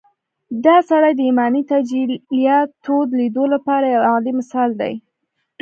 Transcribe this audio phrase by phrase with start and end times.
[0.65, 4.93] دا سړی د ايماني تجلياتود ليدو لپاره يو اعلی مثال دی.